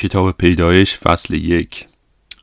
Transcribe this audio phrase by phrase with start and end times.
[0.00, 1.86] کتاب پیدایش فصل یک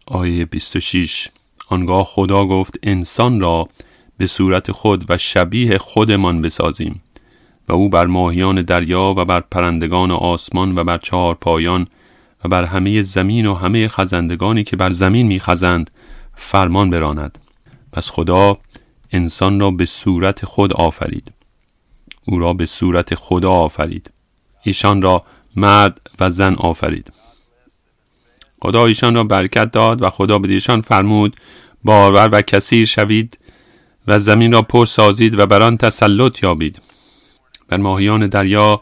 [0.05, 1.27] آیه 26
[1.69, 3.69] آنگاه خدا گفت انسان را
[4.17, 7.01] به صورت خود و شبیه خودمان بسازیم
[7.67, 11.87] و او بر ماهیان دریا و بر پرندگان آسمان و بر چهار پایان
[12.45, 15.91] و بر همه زمین و همه خزندگانی که بر زمین میخزند
[16.35, 17.37] فرمان براند.
[17.91, 18.57] پس خدا
[19.11, 21.33] انسان را به صورت خود آفرید.
[22.25, 24.11] او را به صورت خدا آفرید.
[24.63, 25.23] ایشان را
[25.55, 27.16] مرد و زن آفرید.
[28.61, 31.35] خدا ایشان را برکت داد و خدا به ایشان فرمود
[31.83, 33.37] بارور و کثیر شوید
[34.07, 36.81] و زمین را پر سازید و بر آن تسلط یابید.
[37.67, 38.81] بر ماهیان دریا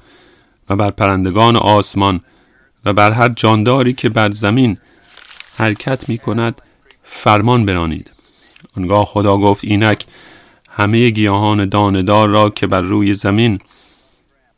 [0.70, 2.20] و بر پرندگان آسمان
[2.86, 4.78] و بر هر جانداری که بر زمین
[5.58, 6.62] حرکت می کند
[7.04, 8.12] فرمان برانید.
[8.78, 10.06] آنگاه خدا گفت اینک
[10.70, 13.60] همه گیاهان داندار را که بر روی زمین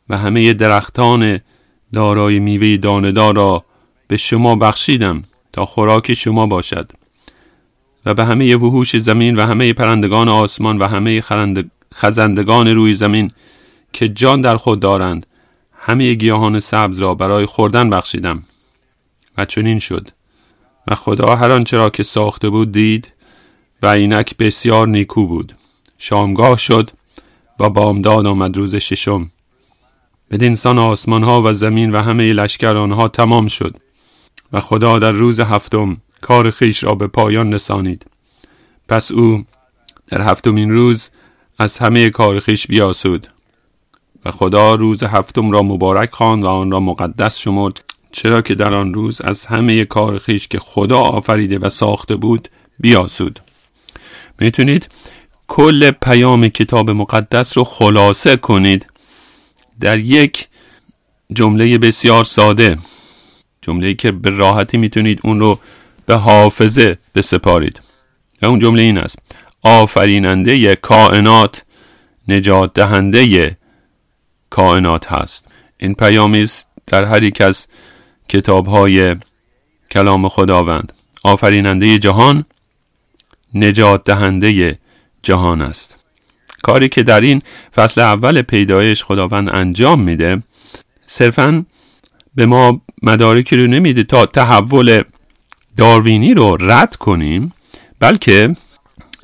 [0.08, 1.40] و همه درختان
[1.92, 3.64] دارای میوه داندار را
[4.08, 6.92] به شما بخشیدم تا خوراک شما باشد.
[8.06, 11.22] و به همه وحوش زمین و همه پرندگان آسمان و همه
[11.94, 13.30] خزندگان روی زمین
[13.92, 15.26] که جان در خود دارند
[15.72, 18.42] همه گیاهان سبز را برای خوردن بخشیدم.
[19.38, 20.08] و چنین شد.
[20.86, 23.12] و خدا هر آنچه را که ساخته بود دید
[23.82, 25.56] و اینک بسیار نیکو بود.
[25.98, 26.90] شامگاه شد
[27.60, 29.30] و بامداد آمد روز ششم.
[30.30, 33.76] بدینسان آسمان ها و زمین و همه لشکر آنها تمام شد.
[34.52, 38.06] و خدا در روز هفتم کار خیش را به پایان رسانید.
[38.88, 39.44] پس او
[40.06, 41.10] در هفتمین روز
[41.58, 43.26] از همه کار خیش بیاسود
[44.24, 48.74] و خدا روز هفتم را مبارک خواند و آن را مقدس شمرد چرا که در
[48.74, 53.40] آن روز از همه کار خیش که خدا آفریده و ساخته بود بیاسود.
[54.40, 54.88] می‌تونید
[55.48, 58.86] کل پیام کتاب مقدس رو خلاصه کنید.
[59.80, 60.48] در یک
[61.32, 62.78] جمله بسیار ساده
[63.68, 65.58] جمله که به راحتی می‌تونید اون رو
[66.06, 67.80] به حافظه بسپارید.
[68.42, 69.18] و اون جمله این است.
[69.62, 71.64] آفریننده کائنات
[72.28, 73.56] نجات دهنده
[74.50, 75.52] کائنات هست.
[75.78, 77.66] این پیامی است در هر یک از
[78.28, 79.16] کتاب های
[79.90, 80.92] کلام خداوند.
[81.22, 82.44] آفریننده جهان
[83.54, 84.78] نجات دهنده
[85.22, 85.96] جهان است.
[86.62, 87.42] کاری که در این
[87.74, 90.42] فصل اول پیدایش خداوند انجام میده
[91.06, 91.64] صرفا
[92.34, 95.02] به ما مدارکی رو نمیده تا تحول
[95.76, 97.52] داروینی رو رد کنیم
[98.00, 98.56] بلکه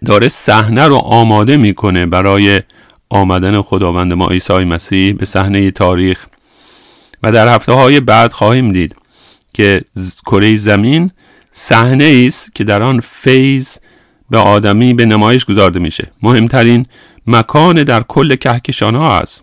[0.07, 2.63] داره صحنه رو آماده می‌کنه برای
[3.11, 6.27] آمدن خداوند ما عیسی مسیح به صحنه تاریخ.
[7.23, 8.97] و در هفته های بعد خواهیم دید
[9.55, 9.81] که
[10.27, 11.11] کره زمین
[11.53, 13.79] صحنه است که در آن فیض
[14.31, 16.11] به آدمی به نمایش گذارده میشه.
[16.23, 16.87] مهمترین
[17.27, 19.43] مکان در کل کهکشان ها است.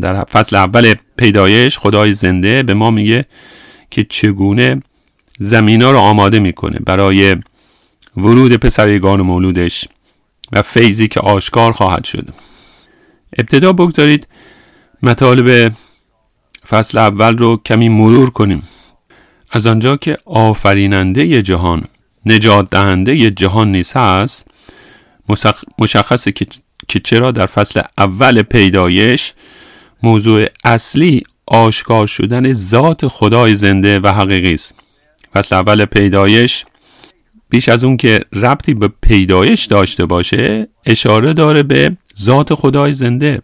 [0.00, 3.24] در فصل اول پیدایش خدای زنده به ما میگه
[3.90, 4.82] که چگونه
[5.38, 7.36] زمین ها رو آماده می‌کنه برای
[8.16, 9.84] ورود پسرگان مولودش
[10.52, 12.28] و فیضی که آشکار خواهد شد.
[13.38, 14.26] ابتدا بگذارید
[15.02, 15.72] مطالب
[16.68, 18.62] فصل اول رو کمی مرور کنیم.
[19.50, 21.84] از آنجا که آفریننده جهان
[22.26, 24.46] نجات دهنده جهان نیست هست
[25.78, 26.32] مشخصه
[26.88, 29.32] که چرا در فصل اول پیدایش
[30.02, 34.74] موضوع اصلی آشکار شدن ذات خدای زنده و حقیقی است.
[35.34, 36.64] فصل اول پیدایش
[37.50, 43.42] بیش از اون که ربطی به پیدایش داشته باشه اشاره داره به ذات خدای زنده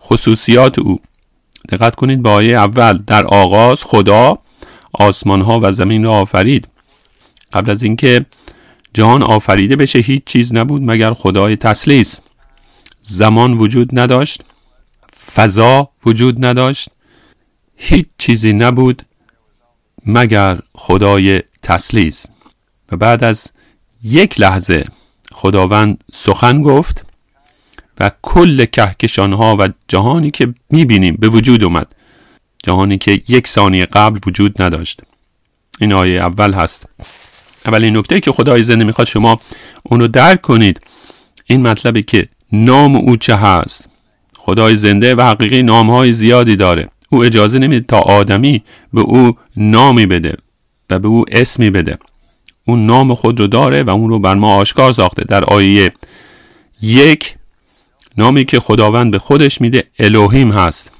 [0.00, 1.00] خصوصیات او.
[1.68, 4.38] دقت کنید با آیه اول در آغاز خدا
[4.92, 6.68] آسمان ها و زمین را آفرید.
[7.52, 8.26] قبل از اینکه
[8.94, 12.20] جهان آفریده بشه هیچ چیز نبود مگر خدای تسلیس.
[13.00, 14.44] زمان وجود نداشت.
[15.34, 16.88] فضا وجود نداشت
[17.76, 19.02] هیچ چیزی نبود
[20.06, 22.26] مگر خدای تسلیس.
[22.92, 23.52] و بعد از
[24.02, 24.84] یک لحظه
[25.32, 27.04] خداوند سخن گفت
[28.00, 31.94] و کل کهکشان ها و جهانی که می‌بینیم به وجود اومد
[32.62, 35.00] جهانی که یک ثانیه قبل وجود نداشت.
[35.80, 36.86] این آیه اول هست.
[37.66, 39.40] اولین نکته که خدای زنده می‌خواد شما
[39.82, 40.80] اونو درک کنید.
[41.46, 43.88] این مطلبه که نام او چه هست؟
[44.48, 46.88] خدای زنده و حقیقی نام های زیادی داره.
[47.08, 48.62] او اجازه نمیده تا آدمی
[48.92, 50.36] به او نامی بده
[50.90, 51.98] و به او اسمی بده.
[52.66, 55.24] اون نام خود رو داره و اون رو بر ما آشکار ساخته.
[55.24, 55.92] در آیه
[56.82, 57.34] یک
[58.18, 60.90] نامی که خداوند به خودش میده الوهیم هست.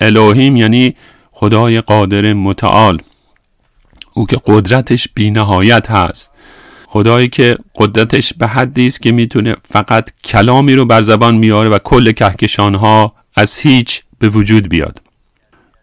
[0.00, 0.96] الوهیم یعنی
[1.32, 2.98] خدای قادر متعال.
[4.14, 6.31] او که قدرتش بی نهایت هست.
[6.92, 11.78] خدایی که قدرتش به حدی است که می‌تونه فقط کلامی رو بر زبان میاره و
[11.78, 15.02] کل کهکشان ها از هیچ به وجود بیاد.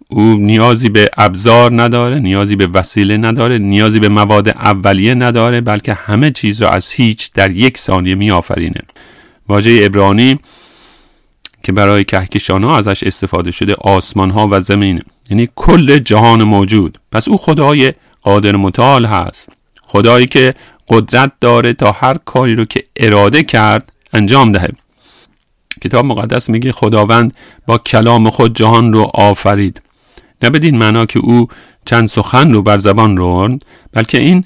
[0.09, 5.93] او نیازی به ابزار نداره نیازی به وسیله نداره نیازی به مواد اولیه نداره بلکه
[5.93, 8.81] همه چیز را از هیچ در یک ثانیه می آفرینه
[9.47, 10.39] واژه ابرانی
[11.63, 16.97] که برای کهکشان ها ازش استفاده شده آسمان ها و زمین یعنی کل جهان موجود.
[17.11, 19.49] پس او خدای قادر متعال هست.
[19.87, 20.53] خدایی که
[20.89, 24.69] قدرت داره تا هر کاری رو که اراده کرد انجام دهه.
[25.81, 27.33] کتاب مقدس میگه خداوند
[27.67, 29.81] با کلام خود جهان رو آفرید.
[30.43, 31.47] نه بدین معنا که او
[31.85, 34.45] چند سخن رو بر زبان رورد بلکه این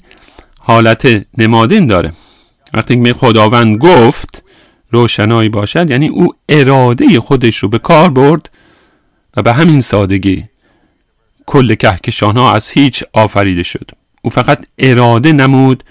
[0.58, 2.12] حالت نمادین داره.
[2.74, 4.42] وقتی که خداوند گفت
[4.90, 8.50] روشنایی باشد یعنی او اراده خودش رو به کار برد
[9.36, 10.44] و به همین سادگی
[11.46, 13.90] کل کهکشان ها از هیچ آفریده شد.
[14.22, 15.84] او فقط اراده نمود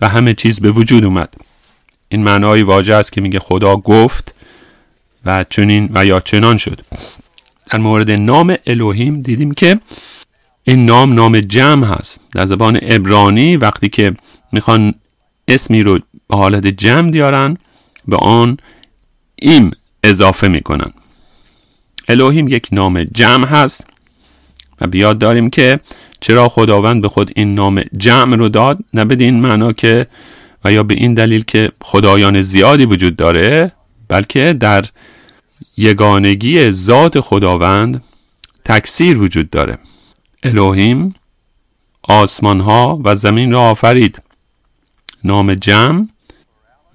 [0.00, 1.34] و همه چیز به وجود اومد.
[2.08, 4.34] این معنای واژه است که میگه خدا گفت
[5.24, 6.80] و چنین و یا چنان شد.
[7.70, 9.80] در مورد نام الوهیم دیدیم که
[10.64, 12.20] این نام نام جمع هست.
[12.34, 14.14] در زبان ابرانی وقتی که
[14.52, 14.94] می‌خوان
[15.48, 15.98] اسمی رو
[16.28, 17.56] به حالت جمع دیارن
[18.08, 18.56] به آن
[19.42, 19.70] ایم
[20.02, 20.92] اضافه می‌کنن.
[22.08, 23.86] الوهیم یک نام جمع هست
[24.80, 25.80] و بیاد داریم که
[26.20, 30.06] چرا خداوند به خود این نام جمع رو داد؟ نه بدین معنا که
[30.64, 33.72] و یا به این دلیل که خدایان زیادی وجود داره
[34.08, 34.84] بلکه در
[35.76, 38.04] یگانگی ذات خداوند
[38.64, 39.78] تکثیر وجود داره.
[40.42, 41.14] الوهیم
[42.02, 44.22] آسمان ها و زمین را آفرید.
[45.24, 46.06] نام جمع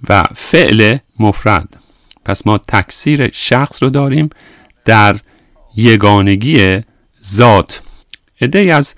[0.10, 1.82] و فعل مفرد.
[2.26, 4.30] پس ما تکثیر شخص رو داریم
[4.86, 5.18] در
[5.76, 6.82] یگانگی
[7.26, 7.82] ذات.
[8.42, 8.96] عده از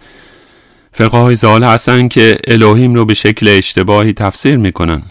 [0.92, 5.02] فرقه های زال هستن که الوهیم رو به شکل اشتباهی تفسیر می‌کنن.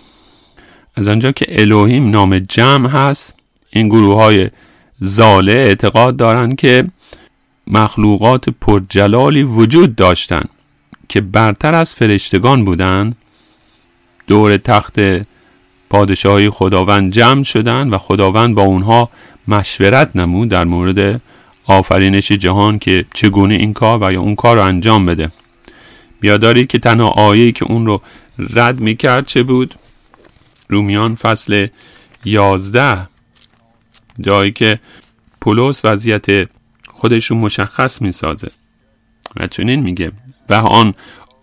[0.94, 3.34] از آنجا که الوهیم نام جمع هست
[3.70, 4.50] این گروه های
[4.98, 6.84] زاله اعتقاد دارند که
[7.66, 10.48] مخلوقات پرجلالی وجود داشتند
[11.08, 13.16] که برتر از فرشتگان بودند
[14.26, 14.96] دور تخت
[15.90, 19.10] پادشاهی خداوند جمع شدند و خداوند با اونها
[19.48, 21.20] مشورت نمود در مورد
[21.78, 25.30] آفرینش جهان که چگونه این کار و یا اون کار رو انجام بده.
[26.20, 28.02] بیاداری که تنها آیه که اون رو
[28.38, 29.74] رد می‌کرد چه بود؟
[30.68, 31.66] رومیان فصل
[32.24, 33.08] یازده
[34.20, 34.80] جایی که
[35.40, 36.48] پولس وضعیت
[36.86, 38.50] خودش مشخص می‌سازه.
[39.36, 40.12] و چنین میگه
[40.48, 40.94] و آن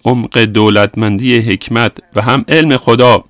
[0.06, 3.24] عمق دولتمندی حکمت و هم علم خدا.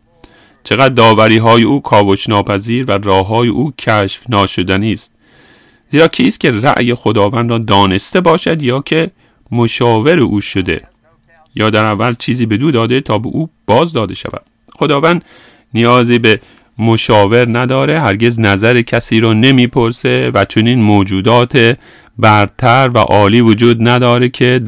[0.64, 5.12] چقدر داوری های او کاوش ناپذیر و راه های او کشف ناشدنی است.
[5.90, 9.12] زیرا کیست که رأی خداوند را دانسته باشد یا که
[9.52, 10.82] مشاور او شده؟
[11.56, 14.42] یا در اول چیزی به دو داده تا به او باز داده شود؟
[14.76, 15.26] خداوند
[15.74, 16.40] نیازی به
[16.78, 21.78] مشاور نداره هرگز نظر کسی رو نمی‌پرسه و چنین موجودات
[22.18, 24.62] برتر و عالی وجود نداره که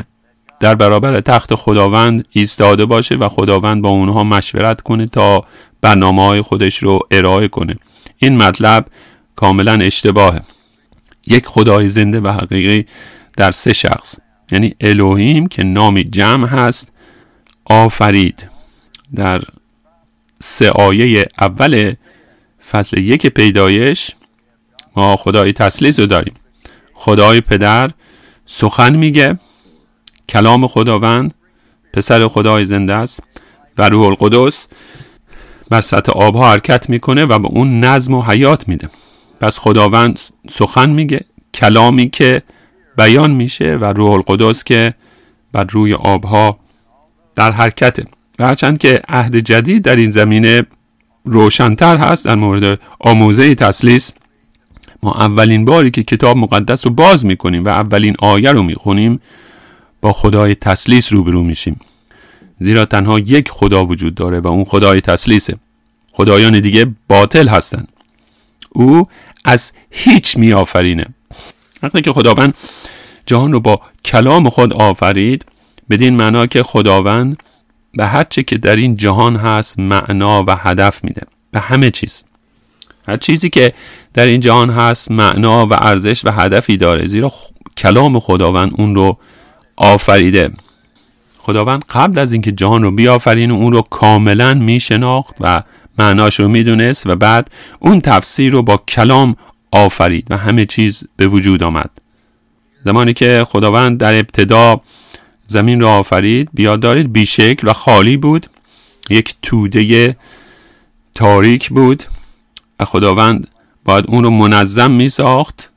[0.59, 5.45] در برابر تخت خداوند ایستاده باشه و خداوند با اونها مشورت کنه تا
[5.81, 7.75] برنامه های خودش رو ارائه کنه.
[8.17, 8.85] این مطلب
[9.35, 10.41] کاملا اشتباهه.
[11.27, 12.85] یک خدای زنده و حقیقی
[13.37, 14.15] در سه شخص.
[14.51, 16.91] یعنی الوهیم که نامی جمع هست
[17.65, 18.49] آفرید.
[19.15, 19.41] در
[20.41, 21.93] سه آیه اول
[22.71, 24.11] فصل یک پیدایش
[24.95, 26.33] ما خدای تسلیس رو داریم.
[26.93, 27.89] خدای پدر
[28.45, 29.39] سخن میگه
[30.29, 31.33] کلام خداوند
[31.93, 33.23] پسر خدای زنده است
[33.77, 34.67] و روح القدس
[35.69, 38.89] بر سطح آبها حرکت می‌کنه و به اون نظم و حیات میده.
[39.41, 40.19] پس خداوند
[40.49, 42.41] سخن میگه کلامی که
[42.97, 44.93] بیان میشه و روح القدس که
[45.51, 46.59] بر روی آبها
[47.35, 48.05] در حرکته.
[48.39, 50.65] و هرچند که عهد جدید در این زمینه
[51.25, 54.13] روشنتر هست در مورد آموزه تسلیس
[55.03, 59.21] ما اولین باری که کتاب مقدس رو باز می‌کنیم و اولین آیه رو می‌خونیم
[60.01, 61.79] با خدای تسلیس روبرو میشیم.
[62.59, 65.57] زیرا تنها یک خدا وجود داره و اون خدای تسلیسه
[66.11, 67.87] خدایان دیگه باطل هستند
[68.71, 69.07] او
[69.45, 71.05] از هیچ میآفرینه.
[71.83, 72.53] وقتی که خداوند
[73.25, 75.45] جهان رو با کلام خود آفرید
[75.89, 77.43] بدین معنا که خداوند
[77.93, 81.21] به هر چه که در این جهان هست معنا و هدف میده.
[81.51, 82.23] به همه چیز.
[83.07, 83.73] هر چیزی که
[84.13, 87.31] در این جهان هست معنا و ارزش و هدفی داره زیرا
[87.77, 89.17] کلام خداوند اون رو
[89.77, 90.51] آفریده.
[91.39, 95.63] خداوند قبل از اینکه جهان رو بیافرین اون رو کاملا میشناخت و
[95.99, 99.35] معناش رو می‌دونست و بعد اون تفسیر رو با کلام
[99.71, 101.89] آفرید و همه چیز به وجود آمد.
[102.85, 104.81] زمانی که خداوند در ابتدا
[105.47, 108.45] زمین را آفرید بیاد دارید بیشکل و خالی بود
[109.09, 110.15] یک توده
[111.15, 112.03] تاریک بود
[112.79, 113.47] و خداوند
[113.85, 115.71] باید اون رو منظم می ساخت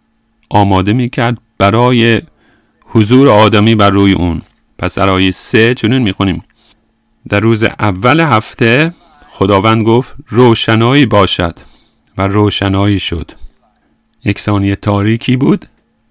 [0.51, 2.23] آماده می کرد برای
[2.87, 4.43] حضور آدمی بر روی اون.
[4.79, 6.43] پس در آیه سه چنین می‌خونیم.
[7.29, 8.93] در روز اول هفته
[9.37, 11.59] خداوند گفت روشنایی باشد.
[12.19, 13.31] و روشنایی شد.
[14.25, 15.67] یک ثانیه تاریکی بود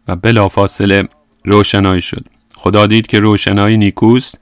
[0.08, 1.08] و بلافاصله
[1.46, 2.25] روشنایی شد.
[2.56, 4.39] خدا دید که روشنایی نیکوست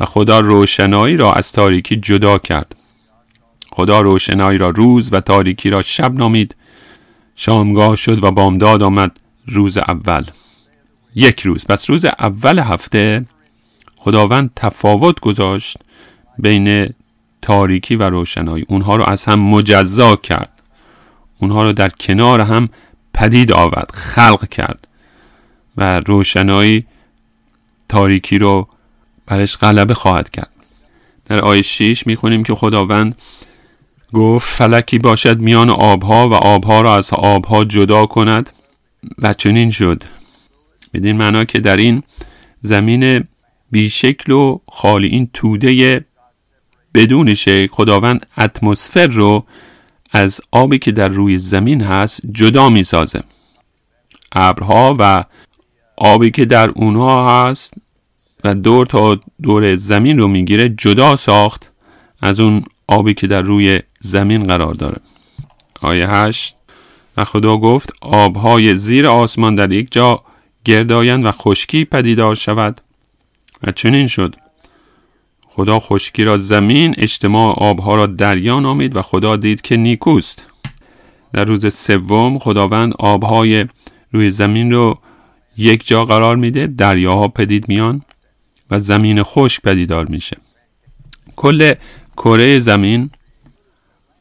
[0.00, 2.76] و خدا روشنایی را از تاریکی جدا کرد.
[3.72, 6.56] خدا روشنایی را روز و تاریکی را شب نامید.
[7.34, 10.24] شامگاه شد و بامداد آمد روز اول.
[11.14, 11.66] یک روز.
[11.66, 13.26] پس روز اول هفته
[13.96, 15.76] خداوند تفاوت گذاشت
[16.38, 16.94] بین
[17.46, 18.64] تاریکی و روشنایی.
[18.68, 20.62] اونها رو از هم مجزا کرد.
[21.38, 22.68] اونها رو در کنار هم
[23.14, 24.88] پدید آورد خلق کرد.
[25.76, 26.86] و روشنایی
[27.88, 28.68] تاریکی رو
[29.26, 30.50] برش غلبه خواهد کرد.
[31.26, 33.14] در آیه 6 می‌خونیم که خداوند
[34.12, 38.50] گفت فلکی باشد میان آبها و آبها را از آبها جدا کند.
[39.18, 40.02] و چنین شد.
[40.94, 42.02] بدین معنا که در این
[42.60, 43.24] زمین
[43.70, 46.04] بیشکل و خالی این توده
[46.96, 49.44] بدون شکل خداوند اتمسفر رو
[50.12, 53.22] از آبی که در روی زمین هست جدا می سازه
[54.32, 55.24] ابرها و
[55.96, 57.74] آبی که در اونها هست
[58.44, 61.72] و دور تا دور زمین رو می‌گیره جدا ساخت
[62.22, 65.00] از اون آبی که در روی زمین قرار داره.
[65.80, 66.56] آیه هشت
[67.16, 70.22] و خدا گفت آبهای زیر آسمان در یک جا
[70.64, 72.80] گردایند و خشکی پدیدار شود.
[73.62, 74.36] و چنین شد.
[75.56, 80.46] خدا خشکی را زمین اجتماع آبها را دریا نامید و خدا دید که نیکوست.
[81.32, 83.66] در روز سوم خداوند آبهای
[84.12, 84.98] روی زمین رو
[85.56, 88.02] یک جا قرار میده دریاها پدید میان
[88.70, 90.36] و زمین خشک پدیدار میشه.
[91.36, 91.74] کل
[92.16, 93.10] کره زمین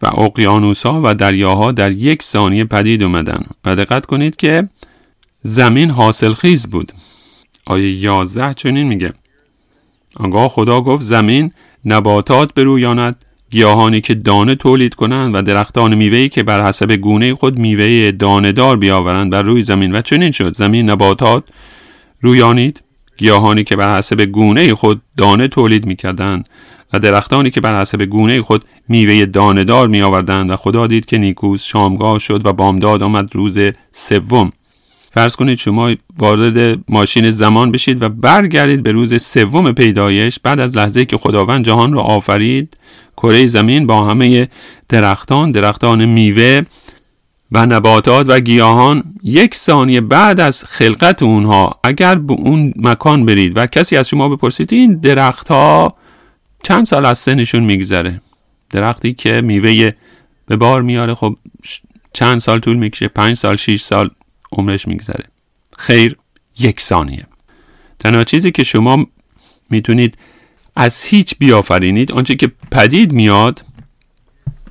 [0.01, 4.69] و اقیانوسها و دریاها در یک ثانیه پدید اومدن و دقت کنید که
[5.41, 6.91] زمین حاصل خیز بود.
[7.65, 9.13] آیه 11 چنین میگه
[10.15, 11.51] آنگاه خدا گفت زمین
[11.85, 17.59] نباتات برویاند گیاهانی که دانه تولید کنند و درختان میوهی که بر حسب گونه خود
[17.59, 19.95] میوه دار بیاورند بر روی زمین.
[19.95, 20.55] و چنین شد.
[20.55, 21.43] زمین نباتات
[22.21, 22.81] رویانید
[23.17, 26.49] گیاهانی که بر حسب گونه خود دانه تولید می‌کردند
[26.93, 31.17] و درختانی که بر حسب گونه خود میوه دار می آوردند و خدا دید که
[31.17, 33.57] نیکوز شامگاه شد و بامداد آمد روز
[33.91, 34.51] سوم.
[35.15, 40.77] فرض کنید شما وارد ماشین زمان بشید و برگردید به روز سوم پیدایش بعد از
[40.77, 42.77] لحظه که خداوند جهان را آفرید
[43.17, 44.47] کره زمین با همه
[44.89, 46.61] درختان درختان میوه
[47.51, 53.57] و نباتات و گیاهان یک ثانیه بعد از خلقت اونها اگر به اون مکان برید
[53.57, 55.95] و کسی از شما بپرسید این درختها
[56.63, 58.21] چند سال از سنشون میگذره؟
[58.69, 59.91] درختی که میوه
[60.47, 61.35] به بار میاره خب
[62.13, 64.09] چند سال طول می‌کشه؟ پنج سال شیش سال؟
[64.51, 65.25] عمرش میگذره.
[65.77, 66.17] خیر
[66.59, 67.27] یک ثانیه.
[67.99, 69.07] تنها چیزی که شما
[69.69, 70.17] می‌تونید
[70.75, 73.65] از هیچ بیافرینید آنچه که پدید میاد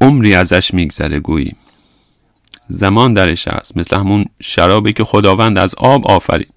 [0.01, 1.53] عمری ازش میگذره گویی.
[2.69, 3.77] زمان درش هست.
[3.77, 6.55] مثل همون شرابی که خداوند از آب آفرید.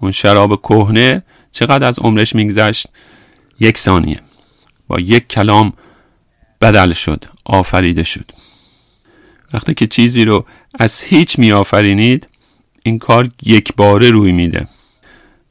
[0.00, 1.22] اون شراب کهنه
[1.52, 2.88] چقدر از عمرش میگذشت؟
[3.60, 4.20] یک ثانیه.
[4.88, 5.72] با یک کلام
[6.60, 8.30] بدل شد آفریده شد.
[9.52, 10.46] وقتی که چیزی رو
[10.78, 12.28] از هیچ می آفرینید
[12.86, 14.68] این کار یک باره روی میده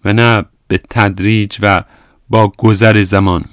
[0.06, 1.84] و نه به تدریج و
[2.30, 3.46] با گذر زمان.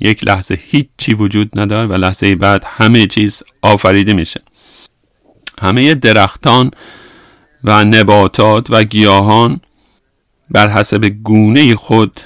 [0.00, 4.42] یک لحظه هیچ چی وجود نداره و لحظه بعد همه چیز آفریده میشه.
[5.58, 6.70] همه درختان
[7.64, 9.60] و نباتات و گیاهان
[10.50, 12.20] بر حسب گونه خود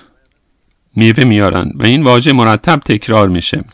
[0.97, 3.65] میوه میارن و این واژه مرتب تکرار میشه.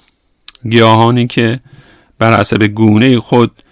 [0.71, 1.61] گیاهانی که
[2.19, 3.63] بر حسب گونه خود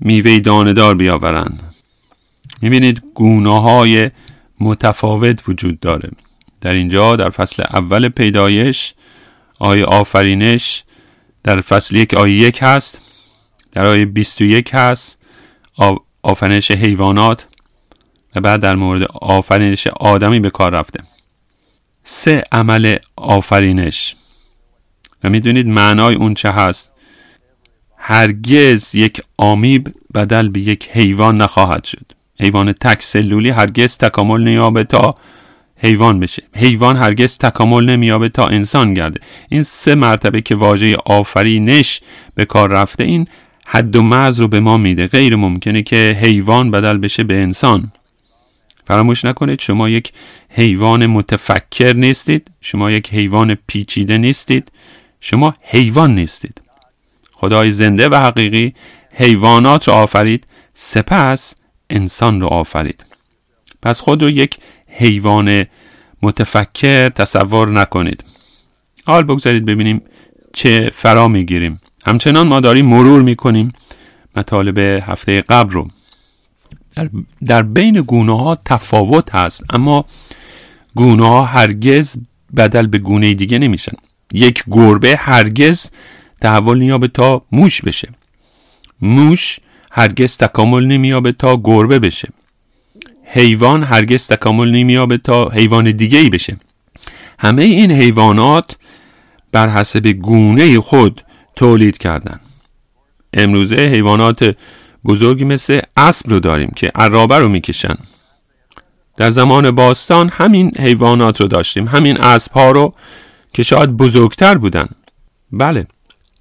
[0.00, 1.73] میوه داندار بیاورند.
[2.64, 4.10] می‌بینید گونه های
[4.60, 6.10] متفاوت وجود داره.
[6.60, 8.94] در اینجا در فصل اول پیدایش
[9.58, 10.84] آیه آفرینش
[11.42, 13.00] در فصل یک آیه یک هست
[13.72, 15.18] در آیه 21 هست
[16.22, 17.46] آفرینش حیوانات
[18.34, 21.04] و بعد در مورد آفرینش آدمی به کار رفته.
[22.04, 24.16] سه عمل آفرینش.
[25.24, 26.90] و می‌دونید معنای اون چه هست؟
[27.96, 32.23] هرگز یک آمیب بدل به یک حیوان نخواهد شد.
[32.40, 35.14] حیوان تک سلولی هرگز تکامل نیابه تا
[35.76, 36.42] حیوان بشه.
[36.56, 39.20] حیوان هرگز تکامل نمیابه تا انسان گرده.
[39.48, 42.00] این سه مرتبه که واژه آفرینش
[42.34, 43.26] به کار رفته این
[43.66, 45.06] حد و مرز رو به ما میده.
[45.06, 47.92] غیر ممکنه که حیوان بدل بشه به انسان.
[48.86, 50.12] فراموش نکنید شما یک
[50.48, 54.72] حیوان متفکر نیستید شما یک حیوان پیچیده نیستید
[55.20, 56.62] شما حیوان نیستید.
[57.32, 58.74] خدای زنده و حقیقی
[59.10, 60.46] حیوانات را آفرید.
[60.74, 61.54] سپس
[61.90, 63.04] انسان را آفرید.
[63.82, 65.66] پس خود رو یک حیوان
[66.22, 68.24] متفکر تصور نکنید.
[69.06, 70.02] حال بگذارید ببینیم
[70.52, 71.80] چه فرا می‌گیریم.
[72.06, 73.72] همچنان ما داریم مرور می‌کنیم
[74.36, 75.88] مطالب هفته قبل رو.
[76.96, 77.08] در,
[77.46, 80.04] در بین گونه ها تفاوت هست اما
[80.94, 82.16] گونه ها هرگز
[82.56, 83.92] بدل به گونه دیگه نمیشن.
[84.32, 85.90] یک گربه هرگز
[86.40, 88.08] تحول نیابه تا موش بشه.
[89.00, 89.58] موش
[89.96, 92.28] هرگز تکامل نمیابه تا گربه بشه.
[93.24, 96.56] حیوان هرگز تکامل نمیابه تا حیوان دیگه ای بشه.
[97.38, 98.76] همه این حیوانات
[99.52, 101.20] بر حسب گونه خود
[101.56, 102.40] تولید کردن.
[103.32, 104.56] امروزه حیوانات
[105.04, 107.96] بزرگی مثل اسب رو داریم که عرابه رو می‌کشن.
[109.16, 111.88] در زمان باستان همین حیوانات رو داشتیم.
[111.88, 112.94] همین اسب ها رو
[113.52, 114.88] که شاید بزرگتر بودن.
[115.52, 115.86] بله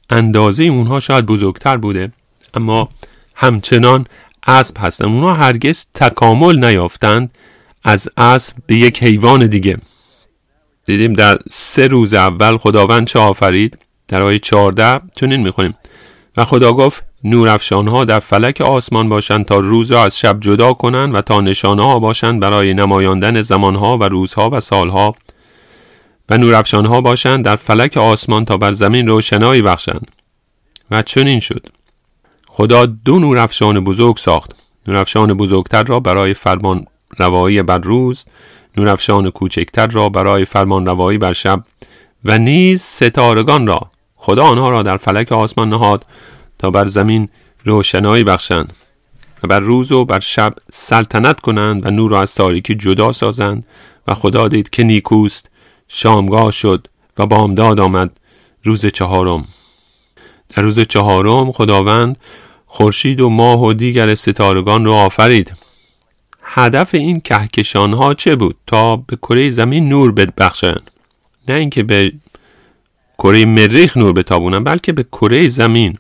[0.10, 2.12] اندازه اونها شاید بزرگتر بوده
[2.53, 2.89] اما
[3.35, 4.07] همچنان
[4.47, 5.05] اسب هستن.
[5.05, 7.31] اونها هرگز تکامل نیافتند
[7.83, 9.77] از اسب به یک حیوان دیگه.
[10.85, 15.75] دیدیم در سه روز اول خداوند چه آفرید؟ در آیه 14 چنین می‌خونیم.
[16.37, 20.73] و خدا گفت نورافشان ها در فلک آسمان باشند تا روز را از شب جدا
[20.73, 25.15] کنند و تا نشانه ها باشند برای نمایاندن زمان ها و روزها و سالها.
[26.29, 30.11] و نورافشان ها باشند در فلک آسمان تا بر زمین روشنایی بخشند.
[30.91, 31.67] و چنین شد.
[32.55, 34.55] خدا دو نورافشان بزرگ ساخت.
[34.88, 36.86] نورافشان بزرگتر را برای فرمان
[37.17, 38.25] روایی بر روز
[38.77, 41.63] نورافشان کوچکتر را برای فرمان روایی بر شب
[42.25, 43.79] و نیز ستارگان را
[44.15, 46.05] خدا آنها را در فلک آسمان نهاد
[46.60, 47.29] تا بر زمین
[47.65, 48.74] روشنایی بخشند
[49.43, 53.65] و بر روز و بر شب سلطنت کنند و نور را از تاریکی جدا سازند
[54.07, 55.50] و خدا دید که نیکوست
[55.88, 58.19] شامگاه شد و بامداد آمد
[58.63, 59.48] روز چهارم.
[60.55, 62.17] در روز چهارم خداوند
[62.75, 65.53] خورشید و ماه و دیگر ستارگان را آفرید.
[66.43, 70.91] هدف این کهکشان ها چه بود تا به کره زمین نور ببخشند؟
[71.47, 72.11] نه اینکه به
[73.17, 75.97] کره مریخ نور بتابونن بلکه به کره زمین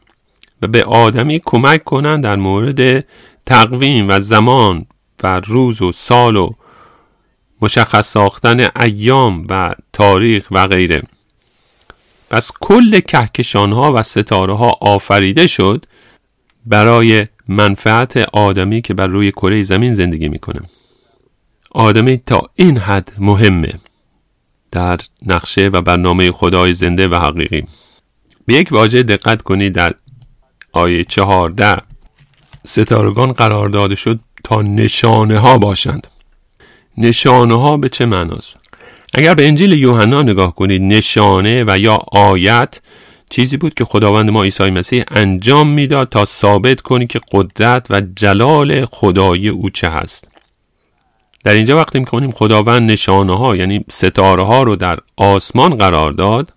[0.61, 3.05] و به آدمی کمک کنند در مورد
[3.45, 4.85] تقویم و زمان
[5.23, 6.51] و روز و سال و
[7.61, 11.03] مشخص ساختن ایام و تاریخ و غیره.
[12.29, 15.85] پس کل کهکشان ها و ستاره ها آفریده شد
[16.65, 20.59] برای منفعت آدمی که بر روی کره زمین زندگی می‌کنه.
[21.71, 23.73] آدمی تا این حد مهمه
[24.71, 27.63] در نقشه و برنامه خدای زنده و حقیقی.
[28.45, 29.93] به یک واژه دقت کنید در
[30.71, 31.77] آیه چهارده.
[32.65, 36.07] ستارگان قرار داده شد تا نشانه ها باشند.
[36.97, 38.55] نشانه ها به چه معناست؟
[39.13, 42.81] اگر به انجیل یوحنا نگاه کنید نشانه و یا آیت
[43.33, 48.01] چیزی بود که خداوند ما عیسی مسیح انجام می‌داد تا ثابت کنی که قدرت و
[48.15, 50.27] جلال خدای او چه هست.
[51.43, 56.53] در اینجا وقتی می‌کنیم خداوند نشانه ها یعنی ستاره ها رو در آسمان قرار داد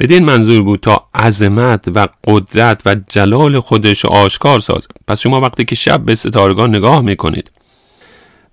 [0.00, 5.64] بدین منظور بود تا عظمت و قدرت و جلال خودش آشکار سازه پس شما وقتی
[5.64, 7.50] که شب به ستارگان نگاه می‌کنید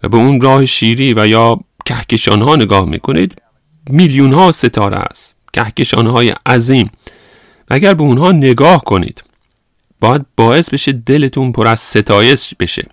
[0.03, 3.41] و به اون راه شیری و یا کهکشان ها نگاه می‌کنید
[3.89, 5.35] میلیون ها ستاره است.
[5.53, 6.91] کهکشان های عظیم.
[7.73, 9.23] اگر به اونها نگاه کنید
[9.99, 12.87] باید باعث بشه دلتون پر از ستایش بشه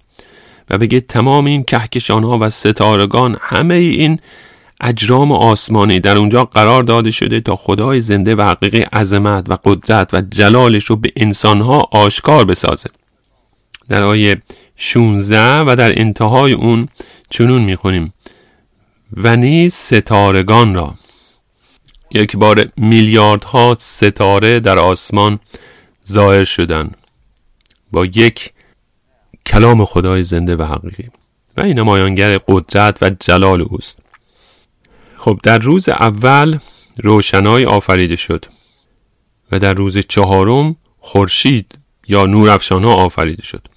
[0.70, 4.20] و بگید تمام این کهکشان ها و ستارگان همه این
[4.80, 10.14] اجرام آسمانی در اونجا قرار داده شده تا خدای زنده و حقیقی عظمت و قدرت
[10.14, 12.90] و جلالش رو به انسانها آشکار بسازه.
[13.88, 14.42] در آیه
[14.76, 16.88] 16 و در انتهای اون
[17.30, 18.12] چنون می‌خونیم.
[19.16, 20.94] و نیز ستارگان را
[22.10, 25.38] یک بار میلیاردها ستاره در آسمان
[26.08, 26.90] ظاهر شدن.
[27.92, 28.52] با یک
[29.46, 31.10] کلام خدای زنده و حقیقی.
[31.56, 33.98] و این نمایانگر قدرت و جلال اوست.
[35.16, 36.58] خب در روز اول
[37.02, 38.44] روشنای آفریده شد
[39.52, 43.68] و در روز چهارم خورشید یا نورافشان ها آفریده شد.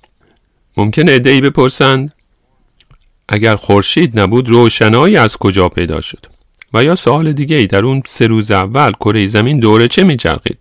[0.77, 2.13] ممکن ای بپرسند
[3.29, 6.25] اگر خورشید نبود روشنایی از کجا پیدا شد؟
[6.73, 10.57] و یا سوال دیگه ای در اون سه روز اول کره زمین دوره چه میچرخید؟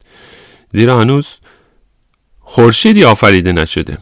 [0.72, 1.40] زیرا هنوز
[2.40, 3.98] خورشیدی آفریده نشده.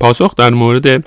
[0.00, 1.06] پاسخ در مورد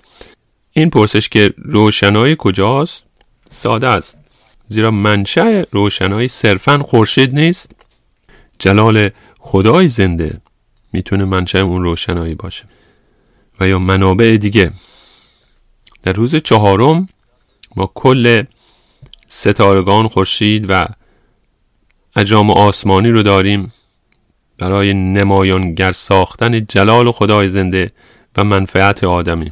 [0.72, 3.04] این پرسش که روشنایی کجاست؟
[3.52, 4.20] ساده است.
[4.68, 7.72] زیرا منشأ روشنایی صرفا خورشید نیست.
[8.60, 10.42] جلال خدای زنده
[10.94, 12.66] می‌تونه منشأ اون روشنایی باشه.
[13.60, 14.72] و یا منابع دیگه.
[16.04, 17.10] در روز چهارم
[17.76, 18.44] ما کل
[19.28, 20.86] ستارگان خورشید و
[22.16, 23.74] اجرام آسمانی رو داریم
[24.58, 27.92] برای نمایانگر ساختن جلال خدای زنده
[28.38, 29.52] و منفعت آدمی.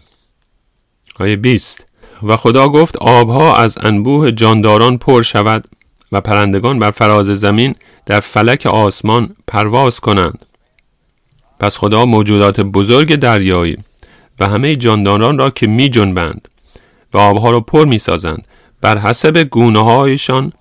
[1.20, 1.86] آیه 20
[2.24, 5.68] و خدا گفت آبها از انبوه جانداران پر شود
[6.12, 10.46] و پرندگان بر فراز زمین در فلک آسمان پرواز کنند.
[11.60, 13.78] پس خدا موجودات بزرگ دریایی
[14.40, 16.48] و همه جانداران را که می جنبند
[17.14, 18.48] و آبها را پر می سازند
[18.86, 20.54] بر حسب گونه هایشان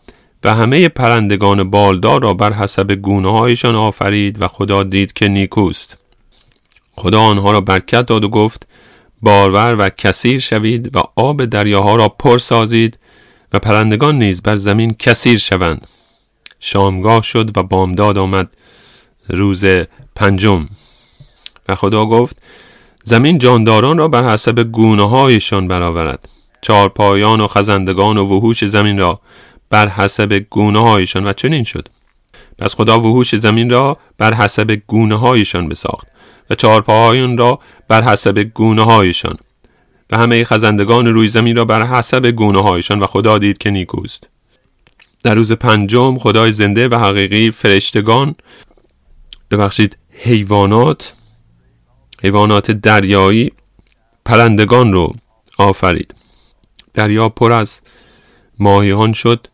[0.45, 5.97] و همه پرندگان بالدار را بر حسب گونه هایشان آفرید و خدا دید که نیکوست.
[6.97, 8.69] خدا آنها را برکت داد و گفت
[9.23, 12.99] بارور و کثیر شوید و آب دریاها را پر سازید
[13.53, 15.87] و پرندگان نیز بر زمین کثیر شوند.
[16.61, 18.57] شامگاه شد و بامداد آمد
[19.29, 19.65] روز
[20.17, 20.69] پنجم.
[21.69, 22.39] و خدا گفت
[23.05, 26.34] زمین جانداران را بر حسب گونه هایشان برآورد.
[26.65, 29.21] چارپایان و خزندگان و وحوش زمین را
[29.71, 31.89] بر حسب گونه هایشان و چنین شد.
[32.59, 36.07] پس خدا وحوش زمین را بر حسب گونه هایشان بساخت
[36.51, 39.37] و چهارپاهایان را بر حسب گونه هایشان
[40.11, 44.29] و همه خزندگان روی زمین را بر حسب گونه هایشان و خدا دید که نیکوست.
[45.25, 48.35] در روز پنجم خدای زنده و حقیقی فرشتگان
[49.51, 51.15] ببخشید حیوانات
[52.23, 53.53] حیوانات دریایی
[54.25, 55.15] پرندگان رو
[55.59, 56.15] آفرید.
[56.95, 57.81] دریا پر از
[58.59, 59.47] ماهیان شد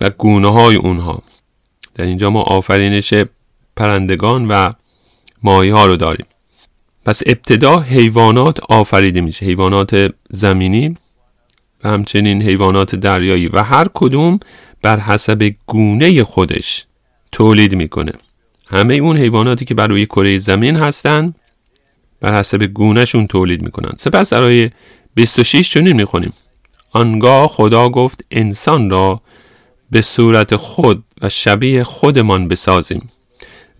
[0.00, 1.22] و گونه های اونها.
[1.94, 3.14] در اینجا ما آفرینش
[3.76, 4.72] پرندگان و
[5.42, 6.26] ماهی ها رو داریم.
[7.04, 10.96] پس ابتدا حیوانات آفریده میشه حیوانات زمینی
[11.84, 14.40] و همچنین حیوانات دریایی و هر کدوم
[14.82, 16.86] بر حسب گونه خودش
[17.32, 18.12] تولید می‌کنه.
[18.68, 21.34] همه اون حیواناتی که بر روی کره زمین هستن
[22.20, 23.92] بر حسب گونهشون تولید می‌کنن.
[23.98, 24.72] سپس آیه
[25.14, 26.32] 26 چنین می‌خونیم.
[26.96, 29.20] آنگاه خدا گفت انسان را
[29.90, 33.10] به صورت خود و شبیه خودمان بسازیم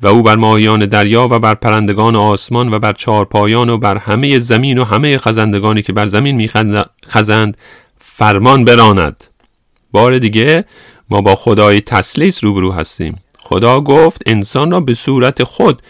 [0.03, 4.39] و او بر ماهیان دریا و بر پرندگان آسمان و بر چهارپایان و بر همه
[4.39, 7.57] زمین و همه خزندگانی که بر زمین میخزند
[8.01, 9.25] فرمان براند.
[9.93, 10.65] بار دیگه
[11.11, 13.23] ما با خدای تسلیس روبرو هستیم.
[13.39, 15.83] خدا گفت انسان را به صورت خود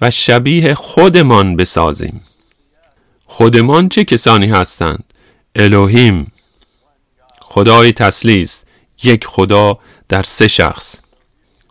[0.00, 2.20] و شبیه خودمان بسازیم.
[3.26, 5.04] خودمان چه کسانی هستند؟
[5.56, 6.31] الوهیم
[7.54, 8.64] خدای تسلیس
[9.02, 10.96] یک خدا در سه شخص.